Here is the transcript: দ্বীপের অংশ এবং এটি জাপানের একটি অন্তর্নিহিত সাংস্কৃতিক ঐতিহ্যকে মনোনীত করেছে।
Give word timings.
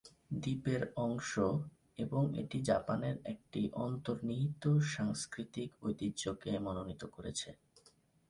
দ্বীপের 0.33 0.81
অংশ 0.97 1.31
এবং 1.99 2.23
এটি 2.37 2.57
জাপানের 2.61 3.15
একটি 3.25 3.61
অন্তর্নিহিত 3.79 4.63
সাংস্কৃতিক 4.91 5.69
ঐতিহ্যকে 5.83 6.51
মনোনীত 6.59 7.03
করেছে। 7.05 7.49